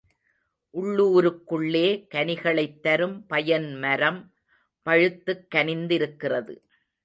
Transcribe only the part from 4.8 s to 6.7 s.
பழுத்துக் கனிந்திருக்கிறது.